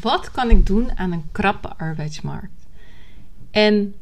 [0.00, 2.66] wat kan ik doen aan een krappe arbeidsmarkt?
[3.50, 3.94] En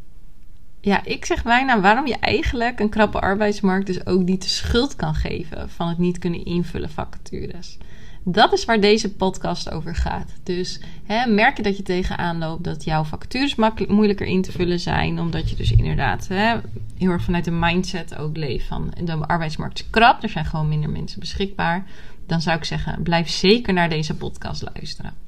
[0.80, 4.96] ja, ik zeg bijna waarom je eigenlijk een krappe arbeidsmarkt dus ook niet de schuld
[4.96, 7.78] kan geven van het niet kunnen invullen vacatures.
[8.24, 10.32] Dat is waar deze podcast over gaat.
[10.42, 13.54] Dus hè, merk je dat je tegenaan loopt dat jouw vacatures
[13.88, 16.56] moeilijker in te vullen zijn, omdat je dus inderdaad hè,
[16.98, 20.68] heel erg vanuit de mindset ook leeft van de arbeidsmarkt is krap, er zijn gewoon
[20.68, 21.86] minder mensen beschikbaar.
[22.26, 25.27] Dan zou ik zeggen, blijf zeker naar deze podcast luisteren.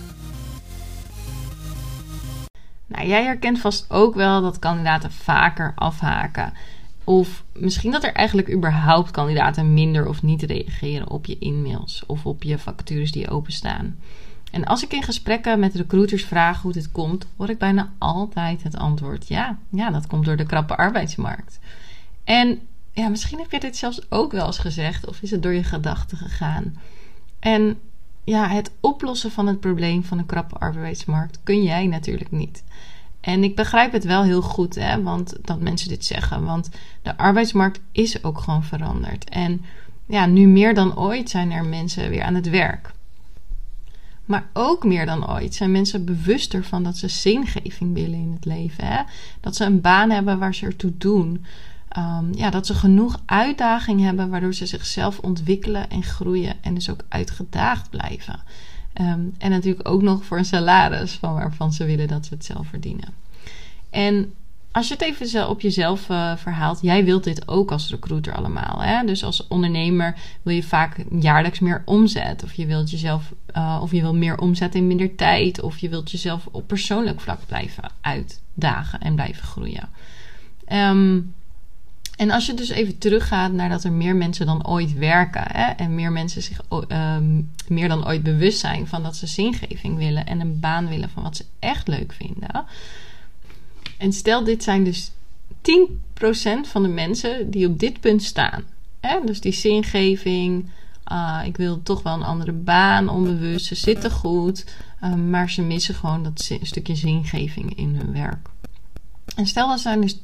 [2.91, 6.53] Nou, jij herkent vast ook wel dat kandidaten vaker afhaken.
[7.03, 12.25] Of misschien dat er eigenlijk überhaupt kandidaten minder of niet reageren op je e-mails of
[12.25, 13.97] op je vacatures die openstaan.
[14.51, 18.63] En als ik in gesprekken met recruiters vraag hoe dit komt, hoor ik bijna altijd
[18.63, 21.59] het antwoord: ja, ja, dat komt door de krappe arbeidsmarkt.
[22.23, 22.59] En
[22.91, 25.63] ja, misschien heb je dit zelfs ook wel eens gezegd, of is het door je
[25.63, 26.75] gedachten gegaan.
[27.39, 27.79] En
[28.23, 32.63] ja, het oplossen van het probleem van een krappe arbeidsmarkt kun jij natuurlijk niet.
[33.21, 36.45] En ik begrijp het wel heel goed, hè, want dat mensen dit zeggen.
[36.45, 36.69] Want
[37.01, 39.29] de arbeidsmarkt is ook gewoon veranderd.
[39.29, 39.61] En
[40.05, 42.91] ja, nu meer dan ooit zijn er mensen weer aan het werk.
[44.25, 48.45] Maar ook meer dan ooit zijn mensen bewuster van dat ze zingeving willen in het
[48.45, 48.85] leven.
[48.85, 49.01] Hè?
[49.39, 51.45] Dat ze een baan hebben waar ze ertoe doen.
[51.97, 56.89] Um, ja, dat ze genoeg uitdaging hebben waardoor ze zichzelf ontwikkelen en groeien en dus
[56.89, 58.39] ook uitgedaagd blijven.
[58.93, 62.45] Ehm, en natuurlijk ook nog voor een salaris van waarvan ze willen dat ze het
[62.45, 63.13] zelf verdienen.
[63.89, 64.33] En
[64.71, 68.81] als je het even op jezelf uh, verhaalt, jij wilt dit ook als recruiter allemaal.
[68.81, 69.05] Hè?
[69.05, 72.43] Dus als ondernemer wil je vaak jaarlijks meer omzet.
[72.43, 75.61] Of je wilt jezelf, uh, of je wil meer omzet in minder tijd.
[75.61, 79.89] Of je wilt jezelf op persoonlijk vlak blijven uitdagen en blijven groeien.
[80.71, 81.33] Um,
[82.17, 85.63] en als je dus even teruggaat naar dat er meer mensen dan ooit werken hè,
[85.63, 90.25] en meer mensen zich um, meer dan ooit bewust zijn van dat ze zingeving willen
[90.25, 92.65] en een baan willen van wat ze echt leuk vinden.
[93.97, 95.13] En stel, dit zijn dus 10%
[96.63, 98.63] van de mensen die op dit punt staan.
[98.99, 99.19] Hè?
[99.25, 100.69] Dus die zingeving,
[101.11, 104.65] uh, ik wil toch wel een andere baan, onbewust, ze zitten goed,
[105.03, 108.49] uh, maar ze missen gewoon dat stukje zingeving in hun werk.
[109.35, 110.19] En stel dat zijn dus 10%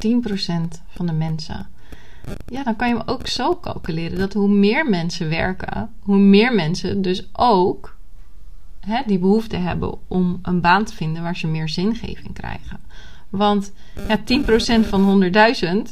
[0.88, 1.68] van de mensen
[2.46, 6.54] ja, dan kan je hem ook zo calculeren dat hoe meer mensen werken, hoe meer
[6.54, 7.98] mensen dus ook
[8.80, 12.80] hè, die behoefte hebben om een baan te vinden waar ze meer zingeving krijgen.
[13.30, 13.72] Want
[14.08, 15.24] ja, 10% van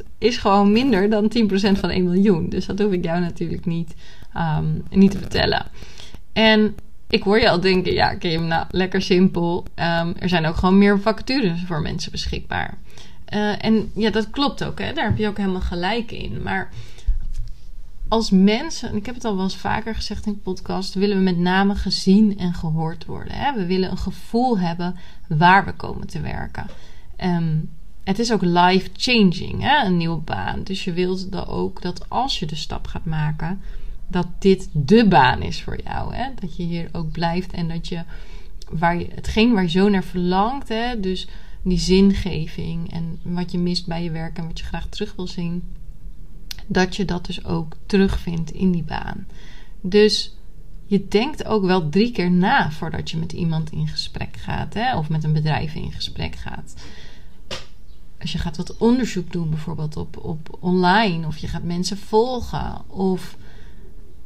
[0.02, 2.50] 100.000 is gewoon minder dan 10% van 1 miljoen.
[2.50, 3.96] Dus dat hoef ik jou natuurlijk niet,
[4.38, 5.66] um, niet te vertellen.
[6.34, 6.76] En
[7.08, 9.66] ik hoor je al denken, ja, Kim, nou, lekker simpel.
[9.76, 12.78] Um, er zijn ook gewoon meer vacatures voor mensen beschikbaar.
[13.34, 14.94] Uh, en ja, dat klopt ook, hè?
[14.94, 16.42] daar heb je ook helemaal gelijk in.
[16.44, 16.70] Maar
[18.08, 21.18] als mensen, en ik heb het al wel eens vaker gezegd in de podcast, willen
[21.18, 23.34] we met name gezien en gehoord worden.
[23.34, 23.54] Hè?
[23.54, 24.96] We willen een gevoel hebben
[25.28, 26.66] waar we komen te werken.
[27.24, 27.70] Um,
[28.04, 29.86] het is ook life-changing, hè?
[29.86, 30.64] een nieuwe baan.
[30.64, 33.62] Dus je wilt dan ook dat als je de stap gaat maken,
[34.08, 36.16] dat dit de baan is voor jou.
[36.16, 36.30] Hè?
[36.40, 38.04] Dat je hier ook blijft en dat je,
[38.70, 41.00] waar je hetgeen waar je zo naar verlangt, hè?
[41.00, 41.28] dus
[41.66, 45.28] die zingeving en wat je mist bij je werk en wat je graag terug wil
[45.28, 45.64] zien,
[46.68, 49.28] dat je dat dus ook terugvindt in die baan.
[49.82, 50.36] Dus
[50.86, 54.98] je denkt ook wel drie keer na voordat je met iemand in gesprek gaat, hè,
[54.98, 56.74] of met een bedrijf in gesprek gaat.
[58.20, 62.90] Als je gaat wat onderzoek doen, bijvoorbeeld op, op online, of je gaat mensen volgen,
[62.90, 63.38] of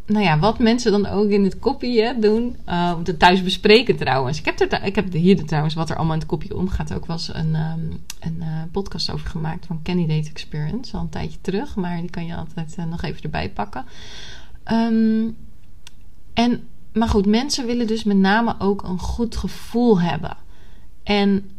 [0.09, 2.55] nou ja, wat mensen dan ook in het kopje doen.
[2.69, 4.39] Uh, om het thuis bespreken trouwens.
[4.39, 6.93] Ik heb, er, ik heb hier trouwens wat er allemaal in het kopje omgaat.
[6.93, 10.95] Ook was een, um, een uh, podcast over gemaakt van Candidate Experience.
[10.95, 11.75] Al een tijdje terug.
[11.75, 13.85] Maar die kan je altijd uh, nog even erbij pakken.
[14.71, 15.35] Um,
[16.33, 20.37] en, maar goed, mensen willen dus met name ook een goed gevoel hebben.
[21.03, 21.51] En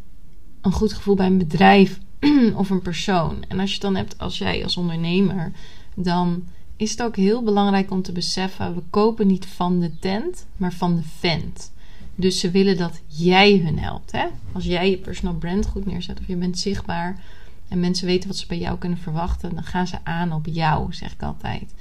[0.61, 1.99] een goed gevoel bij een bedrijf
[2.55, 3.43] of een persoon.
[3.47, 5.51] En als je het dan hebt als jij als ondernemer,
[5.95, 6.43] dan
[6.81, 10.73] is het ook heel belangrijk om te beseffen: we kopen niet van de tent, maar
[10.73, 11.71] van de vent.
[12.15, 14.11] Dus ze willen dat jij hun helpt.
[14.11, 14.25] Hè?
[14.51, 17.23] Als jij je personal brand goed neerzet of je bent zichtbaar
[17.67, 20.93] en mensen weten wat ze bij jou kunnen verwachten, dan gaan ze aan op jou,
[20.93, 21.73] zeg ik altijd.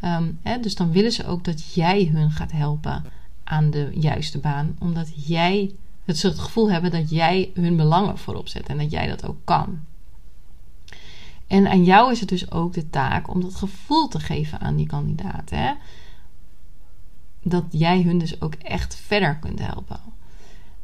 [0.00, 3.04] Ehm, hè, dus dan willen ze ook dat jij hun gaat helpen
[3.44, 4.76] aan de juiste baan.
[4.78, 9.06] Omdat jij het, het gevoel hebben dat jij hun belangen voorop zet en dat jij
[9.06, 9.80] dat ook kan.
[11.48, 14.76] En aan jou is het dus ook de taak om dat gevoel te geven aan
[14.76, 15.58] die kandidaten.
[15.58, 15.72] Hè?
[17.42, 20.00] Dat jij hun dus ook echt verder kunt helpen.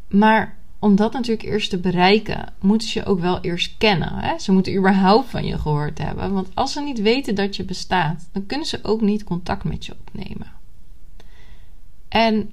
[0.08, 4.14] Maar om dat natuurlijk eerst te bereiken, moeten ze je ook wel eerst kennen.
[4.14, 4.38] Hè?
[4.38, 6.32] Ze moeten überhaupt van je gehoord hebben.
[6.32, 9.87] Want als ze niet weten dat je bestaat, dan kunnen ze ook niet contact met
[9.87, 10.52] je opnemen.
[12.08, 12.50] En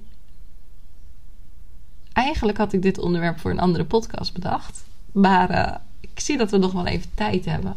[2.12, 4.84] eigenlijk had ik dit onderwerp voor een andere podcast bedacht.
[5.12, 7.76] Maar uh, ik zie dat we nog wel even tijd hebben.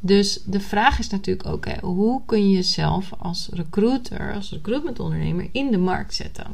[0.00, 5.48] Dus de vraag is natuurlijk ook: hè, hoe kun je jezelf als recruiter, als recruitmentondernemer
[5.52, 6.46] in de markt zetten?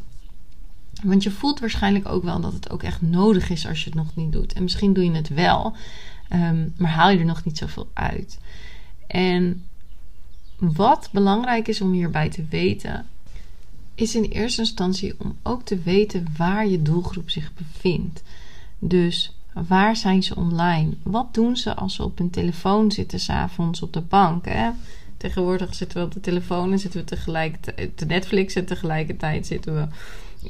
[1.02, 3.98] Want je voelt waarschijnlijk ook wel dat het ook echt nodig is als je het
[3.98, 4.52] nog niet doet.
[4.52, 5.76] En misschien doe je het wel,
[6.32, 8.38] um, maar haal je er nog niet zoveel uit.
[9.06, 9.64] En
[10.56, 13.06] wat belangrijk is om hierbij te weten,
[13.94, 18.22] is in eerste instantie om ook te weten waar je doelgroep zich bevindt.
[18.78, 20.90] Dus waar zijn ze online?
[21.02, 24.44] Wat doen ze als ze op hun telefoon zitten, s'avonds op de bank?
[24.44, 24.70] Hè?
[25.16, 29.74] Tegenwoordig zitten we op de telefoon en zitten we tegelijkertijd te Netflix en tegelijkertijd zitten
[29.74, 29.86] we,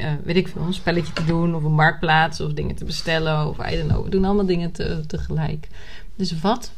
[0.04, 3.48] uh, weet ik veel, een spelletje te doen of een marktplaats of dingen te bestellen
[3.48, 4.04] of I don't.
[4.04, 5.68] We doen allemaal dingen te, tegelijk.
[6.16, 6.72] Dus wat,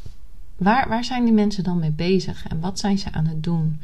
[0.56, 3.80] waar, waar zijn die mensen dan mee bezig en wat zijn ze aan het doen?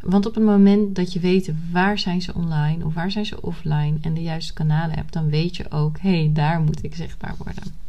[0.00, 3.42] Want op het moment dat je weet waar zijn ze online of waar zijn ze
[3.42, 6.94] offline en de juiste kanalen hebt, dan weet je ook, hé, hey, daar moet ik
[6.94, 7.85] zichtbaar worden.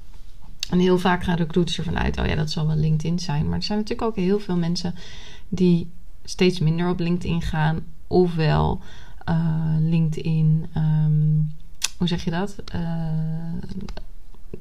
[0.69, 3.45] En heel vaak gaan recruiters ervan uit, oh ja, dat zal wel LinkedIn zijn.
[3.49, 4.95] Maar er zijn natuurlijk ook heel veel mensen
[5.49, 5.89] die
[6.23, 7.79] steeds minder op LinkedIn gaan.
[8.07, 8.81] Ofwel
[9.29, 11.51] uh, LinkedIn, um,
[11.97, 12.55] hoe zeg je dat?
[12.75, 12.81] Uh,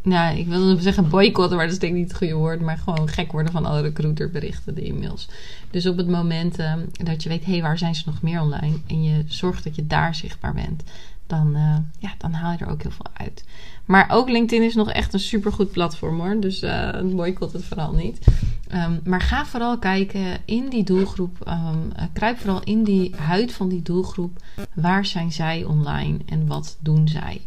[0.02, 2.60] nou, ik wilde zeggen boycotten, maar dat is denk ik niet het goede woord.
[2.60, 5.28] Maar gewoon gek worden van alle recruiterberichten, de e-mails.
[5.70, 8.40] Dus op het moment uh, dat je weet, hé, hey, waar zijn ze nog meer
[8.40, 8.76] online?
[8.86, 10.82] En je zorgt dat je daar zichtbaar bent.
[11.26, 13.44] Dan, uh, ja, dan haal je er ook heel veel uit.
[13.84, 16.40] Maar ook LinkedIn is nog echt een supergoed platform hoor.
[16.40, 18.26] Dus uh, boycott het vooral niet.
[18.72, 21.36] Um, maar ga vooral kijken in die doelgroep.
[21.48, 24.42] Um, kruip vooral in die huid van die doelgroep.
[24.74, 27.40] Waar zijn zij online en wat doen zij?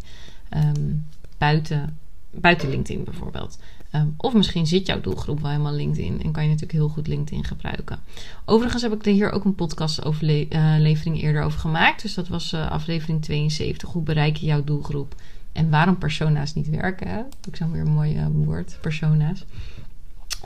[0.54, 1.06] Um,
[1.38, 1.98] buiten
[2.32, 3.60] buiten LinkedIn bijvoorbeeld.
[3.96, 7.08] Um, of misschien zit jouw doelgroep wel helemaal LinkedIn en kan je natuurlijk heel goed
[7.08, 8.00] LinkedIn gebruiken.
[8.46, 12.02] Overigens heb ik er hier ook een podcast aflevering uh, eerder over gemaakt.
[12.02, 13.90] Dus dat was uh, aflevering 72.
[13.90, 15.16] Hoe bereik je jouw doelgroep?
[15.52, 17.26] En waarom persona's niet werken.
[17.48, 19.46] Ik zou weer een mooi uh, woord, persona's.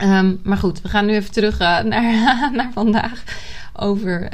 [0.02, 1.84] Um, maar goed, we gaan nu even terug naar,
[2.52, 3.24] naar vandaag.
[3.72, 4.28] Over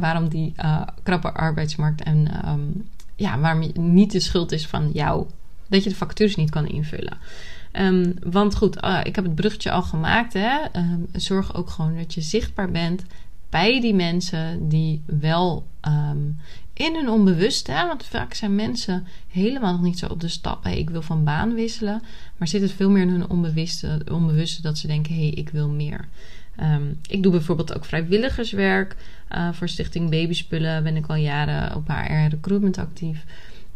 [0.00, 0.54] waarom die
[1.02, 5.26] krappe arbeidsmarkt en um, ja, waarom niet de schuld is van jou
[5.68, 7.18] dat je de vacatures niet kan invullen.
[7.72, 10.32] Um, want goed, uh, ik heb het bruggetje al gemaakt.
[10.32, 10.58] Hè?
[10.76, 13.04] Um, zorg ook gewoon dat je zichtbaar bent
[13.50, 16.38] bij die mensen die wel um,
[16.72, 20.66] in hun onbewuste, want vaak zijn mensen helemaal nog niet zo op de stap.
[20.66, 22.02] Ik wil van baan wisselen,
[22.36, 25.48] maar zit het veel meer in hun onbewuste, onbewuste dat ze denken: hé, hey, ik
[25.48, 26.08] wil meer.
[27.08, 28.96] ik doe bijvoorbeeld ook vrijwilligerswerk
[29.34, 30.82] uh, voor Stichting Babyspullen.
[30.82, 33.24] Ben ik al jaren op HR recruitment actief.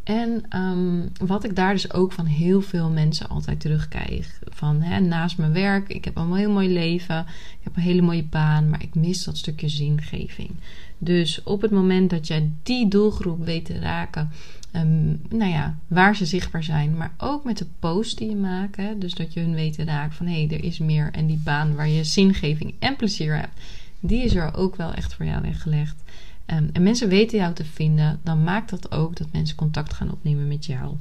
[0.05, 4.39] En um, wat ik daar dus ook van heel veel mensen altijd terugkrijg.
[4.45, 7.21] Van hè, naast mijn werk, ik heb een heel mooi leven.
[7.29, 10.51] Ik heb een hele mooie baan, maar ik mis dat stukje zingeving.
[10.99, 14.31] Dus op het moment dat jij die doelgroep weet te raken,
[14.77, 18.79] um, nou ja, waar ze zichtbaar zijn, maar ook met de post die je maakt.
[18.99, 21.09] Dus dat je hun weet te raken van hé, hey, er is meer.
[21.13, 23.61] En die baan waar je zingeving en plezier hebt,
[24.01, 26.03] die is er ook wel echt voor jou weggelegd.
[26.47, 30.13] Um, en mensen weten jou te vinden, dan maakt dat ook dat mensen contact gaan
[30.13, 30.97] opnemen met jou.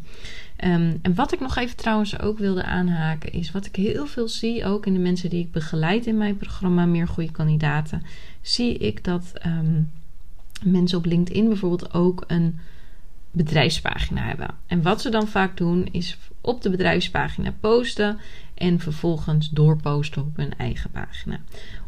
[0.63, 4.27] Um, en wat ik nog even trouwens ook wilde aanhaken, is wat ik heel veel
[4.27, 8.03] zie, ook in de mensen die ik begeleid in mijn programma Meer Goede Kandidaten,
[8.41, 9.91] zie ik dat um,
[10.63, 12.59] mensen op LinkedIn bijvoorbeeld ook een
[13.31, 14.49] bedrijfspagina hebben.
[14.67, 18.19] En wat ze dan vaak doen, is op de bedrijfspagina posten
[18.63, 21.39] en vervolgens doorposten op hun eigen pagina.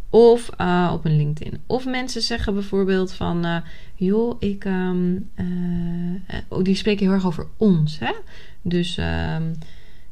[0.10, 1.60] Of uh, op een LinkedIn.
[1.66, 3.46] Of mensen zeggen bijvoorbeeld van...
[3.46, 3.58] Uh,
[3.96, 4.66] joh, ik...
[4.66, 8.00] Um, uh, die spreken heel erg over ons.
[8.00, 8.12] Hè?
[8.62, 9.56] Dus um,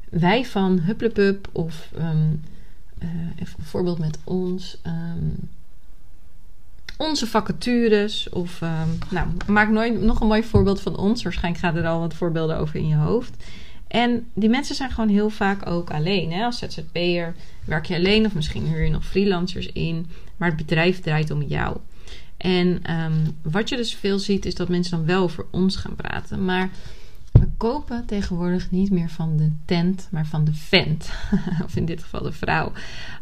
[0.10, 1.91] wij van Hupplepup of...
[2.00, 2.41] Um,
[3.36, 4.77] even een voorbeeld met ons.
[6.98, 8.29] onze vacatures.
[8.29, 8.62] Of
[9.10, 11.24] nou, maak nooit nog een mooi voorbeeld van ons.
[11.24, 13.43] Waarschijnlijk gaat er al wat voorbeelden over in je hoofd.
[13.94, 16.32] En die mensen zijn gewoon heel vaak ook alleen.
[16.32, 16.44] Hè?
[16.44, 17.36] Als ZZP'er
[17.66, 20.06] werk je alleen of misschien huur je nog freelancers in.
[20.38, 21.78] Maar het bedrijf draait om jou.
[22.38, 25.96] En um, wat je dus veel ziet is dat mensen dan wel over ons gaan
[25.96, 26.46] praten.
[26.46, 26.70] Maar
[27.32, 31.12] we kopen tegenwoordig niet meer van de tent, maar van de vent.
[31.66, 32.72] of in dit geval de vrouw,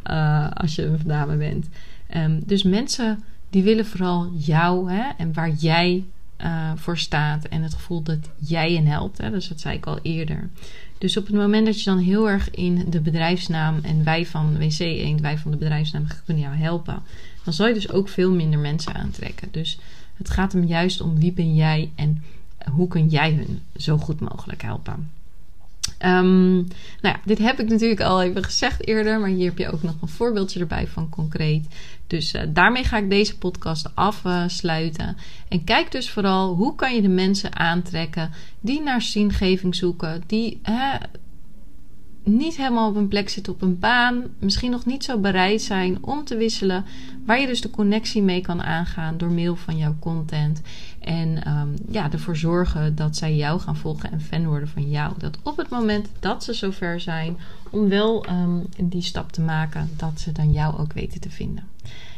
[0.10, 1.68] uh, als je een dame bent.
[2.16, 6.06] Um, dus mensen die willen vooral jou hè, en waar jij
[6.44, 9.18] uh, voor staat en het gevoel dat jij hen helpt.
[9.18, 9.32] Hè?
[9.32, 10.50] Dus dat zei ik al eerder.
[10.98, 14.58] Dus op het moment dat je dan heel erg in de bedrijfsnaam en wij van
[14.58, 17.04] WC Eend, wij van de bedrijfsnaam kunnen jou helpen,
[17.44, 19.48] dan zal je dus ook veel minder mensen aantrekken.
[19.52, 19.80] Dus
[20.18, 22.24] het gaat hem juist om wie ben jij en
[22.72, 25.10] hoe kun jij hun zo goed mogelijk helpen.
[26.06, 26.54] Um,
[27.02, 29.84] nou ja, dit heb ik natuurlijk al even gezegd eerder, maar hier heb je ook
[29.84, 31.68] nog een voorbeeldje erbij van concreet.
[32.08, 35.18] Dus uh, daarmee ga ik deze podcast afsluiten.
[35.50, 40.62] en kijk dus vooral hoe kan je de mensen aantrekken die naar zingeving zoeken, die
[42.24, 45.98] niet helemaal op een plek zitten op een baan, misschien nog niet zo bereid zijn
[46.02, 46.86] om te wisselen,
[47.26, 50.62] waar je dus de connectie mee kan aangaan door middel van jouw content.
[51.92, 55.14] Ja, ervoor zorgen dat zij jou gaan volgen en fan worden van jou.
[55.18, 57.38] Dat op het moment dat ze zover zijn
[57.70, 61.64] om wel um, die stap te maken, dat ze dan jou ook weten te vinden.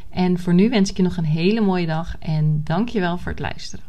[0.09, 3.39] En voor nu wens ik je nog een hele mooie dag en dankjewel voor het
[3.39, 3.85] luisteren.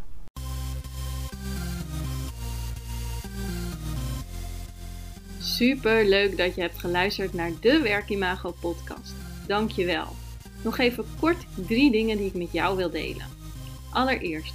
[5.39, 9.15] Super leuk dat je hebt geluisterd naar de Werkimago podcast.
[9.47, 10.07] Dankjewel.
[10.63, 13.27] Nog even kort drie dingen die ik met jou wil delen.
[13.91, 14.55] Allereerst,